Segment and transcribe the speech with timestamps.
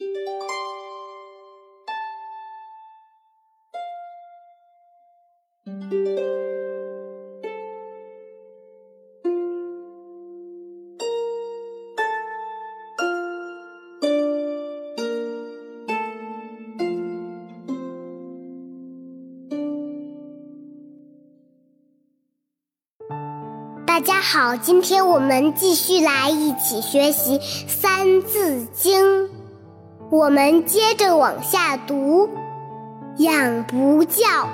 [0.00, 0.06] 大
[24.00, 27.38] 家好，今天我们继续来一起学习
[27.68, 29.28] 《三字经》，
[30.10, 32.28] 我们接着往下读：
[33.18, 34.48] 养不教，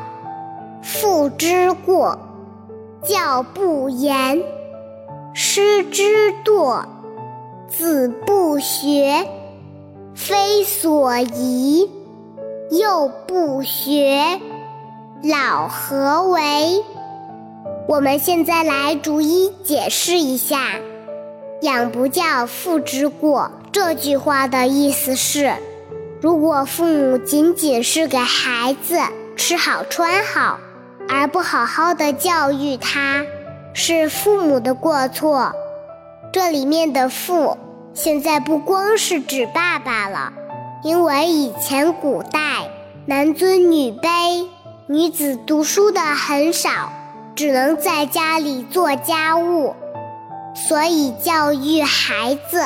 [0.82, 2.18] 父之过；
[3.02, 4.42] 教不严，
[5.32, 6.84] 师之惰。
[7.68, 9.26] 子不学，
[10.14, 11.88] 非所宜；
[12.70, 14.40] 幼不学，
[15.22, 16.84] 老何为？
[17.88, 20.58] 我们现在来逐一解释一下
[21.62, 25.54] “养不教，父之过”这句话的意思是：
[26.20, 28.98] 如果父母仅仅是给孩子
[29.36, 30.58] 吃好穿好，
[31.08, 33.24] 而不好好的教育他，
[33.72, 35.52] 是父母的过错。
[36.32, 37.56] 这里面的“父”
[37.94, 40.32] 现在不光是指爸爸了，
[40.82, 42.68] 因为以前古代
[43.06, 44.46] 男尊女卑，
[44.86, 46.92] 女子读书的很少。
[47.34, 49.76] 只能在家里做家务，
[50.56, 52.64] 所以教育孩子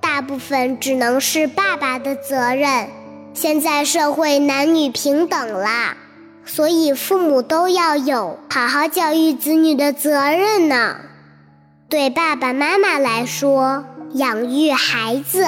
[0.00, 2.88] 大部分只能是爸爸的责任。
[3.34, 5.96] 现在社会男女平等啦，
[6.46, 10.96] 所以父母都要有好好教育子女的责任呢。
[11.88, 15.46] 对爸爸妈妈来说，养育孩子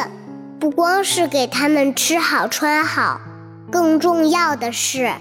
[0.59, 3.21] 不光是给他们吃好穿好，
[3.71, 5.13] 更重要的是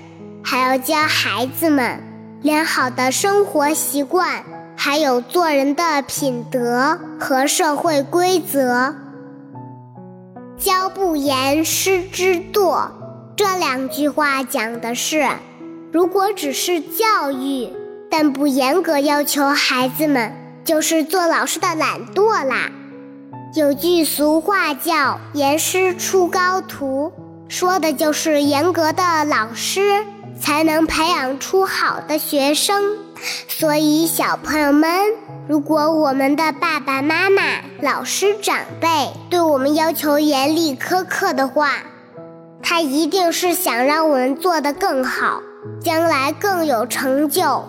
[0.44, 2.01] 还要教孩子们。
[2.41, 4.44] 良好的生活习惯，
[4.75, 8.95] 还有做人的品德和社会规则。
[10.57, 12.89] 教不严，师之惰。
[13.35, 15.27] 这两句话讲的是，
[15.91, 17.69] 如果只是教育，
[18.09, 20.33] 但不严格要求孩子们，
[20.63, 22.69] 就是做老师的懒惰啦。
[23.56, 27.12] 有句俗话叫“严师出高徒”，
[27.47, 30.03] 说的就是严格的老师。
[30.41, 32.97] 才能培养出好的学生，
[33.47, 34.91] 所以小朋友们，
[35.47, 37.41] 如果我们的爸爸妈妈、
[37.81, 38.88] 老师、长辈
[39.29, 41.72] 对我们要求严厉苛刻的话，
[42.62, 45.41] 他一定是想让我们做得更好，
[45.81, 47.66] 将来更有成就。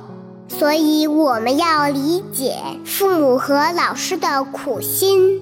[0.49, 5.41] 所以我们要理解父母和老师的苦心，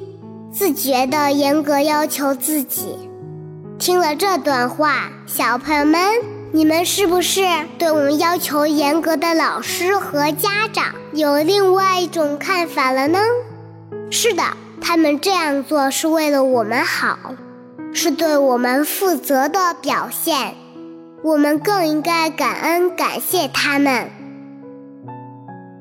[0.52, 2.96] 自觉地严格要求自己。
[3.78, 6.31] 听了这段话，小朋友们。
[6.54, 7.40] 你们是不是
[7.78, 13.18] 对我们要求严格的老师和家长有另外一种看法了呢？
[14.10, 14.42] 是的，
[14.78, 17.16] 他们这样做是为了我们好，
[17.94, 20.54] 是对我们负责的表现。
[21.22, 24.10] 我们更应该感恩感谢他们。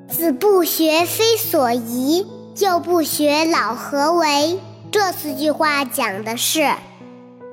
[0.07, 2.25] 子不学，非所宜；
[2.59, 4.57] 幼不学，老何为？
[4.89, 6.71] 这四句话讲的是。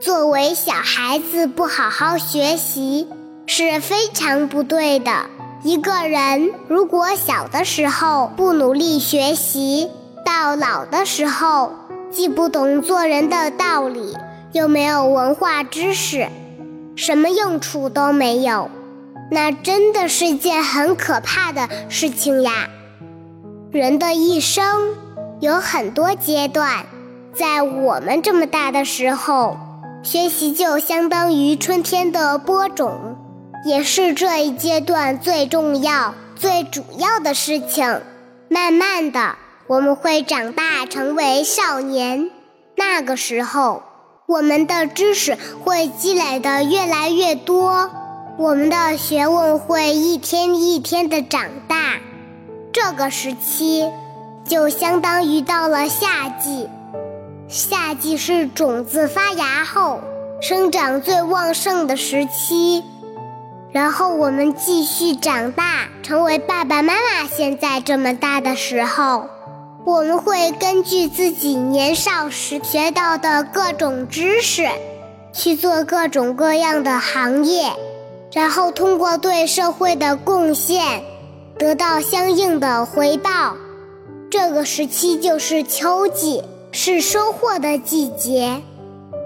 [0.00, 3.08] 作为小孩子不好好学习
[3.46, 5.26] 是非常不对的。
[5.64, 9.90] 一个人如果小的时候不努力学习，
[10.24, 11.72] 到老的时候
[12.12, 14.16] 既不懂做人的道理，
[14.52, 16.28] 又没有文化知识，
[16.94, 18.70] 什么用处都没有，
[19.32, 22.68] 那真的是件很可怕的事情呀。
[23.72, 24.94] 人的一生
[25.40, 26.86] 有很多阶段，
[27.34, 29.56] 在我们这么大的时候。
[30.02, 33.16] 学习就相当于春天的播种，
[33.64, 38.00] 也是这一阶段最重要、最主要的事情。
[38.48, 39.34] 慢慢的，
[39.66, 42.30] 我们会长大成为少年，
[42.76, 43.82] 那个时候，
[44.26, 47.90] 我们的知识会积累的越来越多，
[48.38, 51.76] 我们的学问会一天一天的长大。
[52.72, 53.84] 这个时期，
[54.46, 56.68] 就相当于到了夏季。
[57.48, 60.00] 夏季是种子发芽后
[60.42, 62.84] 生长最旺盛的时期，
[63.72, 69.28] 然后我们继续长大，成为爸爸妈妈现在这么大的时候，
[69.86, 74.68] 我们会根据自己年少时学到的各种知识，
[75.32, 77.72] 去做各种各样的行业，
[78.30, 81.02] 然后通过对社会的贡献，
[81.58, 83.56] 得到相应的回报。
[84.30, 86.44] 这个时期就是秋季。
[86.70, 88.62] 是收获的季节，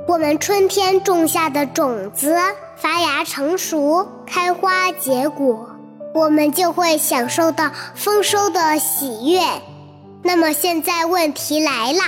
[0.06, 2.37] 我们春天种下的种子
[2.77, 5.71] 发芽成熟、开花结果，
[6.15, 9.41] 我们就会享受到丰收的喜悦。
[10.23, 12.00] 那么现在问题来了：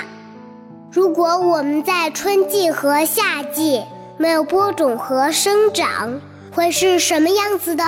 [0.92, 3.82] 如果我们在春季和夏季
[4.16, 6.20] 没有播种和生长，
[6.52, 7.84] 会是什么样子的？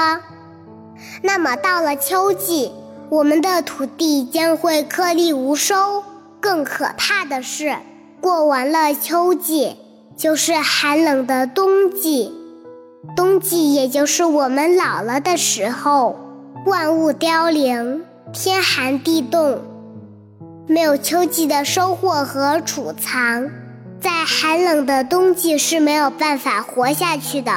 [1.22, 2.72] 那么到了秋季，
[3.08, 6.02] 我们的土地将会颗粒无收。
[6.40, 7.76] 更可怕的是，
[8.20, 9.76] 过完了秋季，
[10.16, 12.32] 就是寒冷的冬季。
[13.14, 16.16] 冬季也就是我们老了的时候，
[16.66, 19.60] 万物凋零，天寒地冻，
[20.66, 23.48] 没有秋季的收获和储藏，
[24.00, 27.52] 在寒冷的冬季是没有办法活下去的。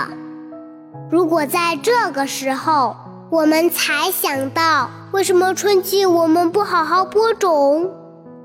[1.09, 2.95] 如果在这个时候，
[3.31, 7.89] 我们才想到为什么春季我们不好好播种，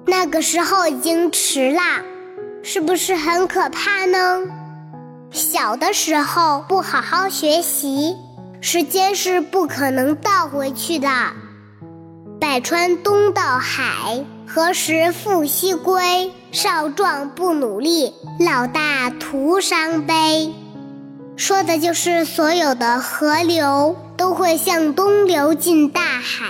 [0.06, 1.81] 那个时候已经迟了，
[2.62, 4.43] 是不是很可怕呢？
[5.31, 8.17] 小的时候不好好学习，
[8.61, 11.09] 时间是不可能倒回去的。
[12.41, 16.33] 百川东到海，何时复西归？
[16.53, 20.53] 少壮不努力，老大徒伤悲。
[21.37, 23.97] 说的就是所有的河流。
[24.17, 26.47] 都会向东流进大海，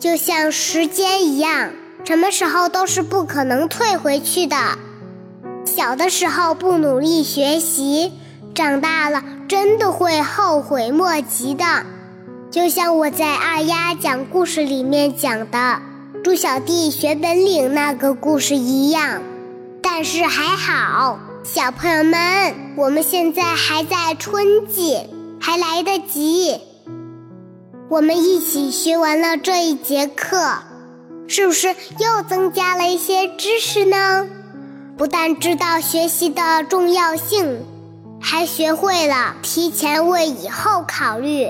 [0.00, 1.70] 就像时间一样，
[2.04, 4.56] 什么时候都是不可能退回去的。
[5.64, 8.12] 小的时候不努力学习，
[8.54, 11.64] 长大了真的会后悔莫及的。
[12.50, 15.80] 就像我在二丫讲故事里面讲的
[16.22, 19.22] 猪小弟学本领那个故事一样。
[19.82, 24.98] 但是还好，小朋友们，我们现在还在春季。
[25.40, 26.58] 还来得及，
[27.90, 30.54] 我们一起学完了这一节课，
[31.26, 34.28] 是不是又增加了一些知识呢？
[34.96, 37.64] 不但知道学习的重要性，
[38.20, 41.48] 还学会了提前为以后考虑，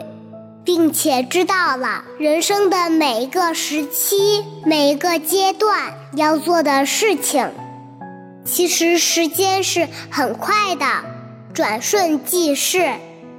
[0.64, 7.50] 并且知道了人生的每一个时期、每一个阶段要做的事情。
[8.46, 10.86] 其实时间是很快的，
[11.52, 12.92] 转瞬即逝。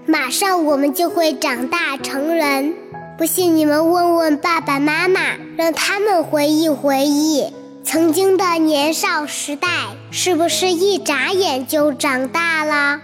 [0.07, 2.75] 马上我们就会长大成人，
[3.17, 5.21] 不信你们问问爸爸妈妈，
[5.57, 7.53] 让他们回忆回忆
[7.83, 9.67] 曾经的年少时代，
[10.11, 12.99] 是不是一眨眼就长大了？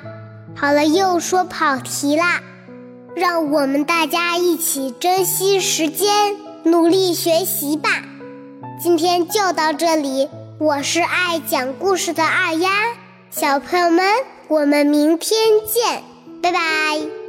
[0.53, 2.41] 好了，又说跑题啦，
[3.15, 8.03] 让我们大家一起珍惜时间，努力学习吧。
[8.81, 10.27] 今天就到这里，
[10.59, 12.69] 我是爱讲故事的二丫，
[13.29, 14.05] 小朋友们，
[14.49, 16.03] 我们明天见。
[16.41, 17.20] 拜拜。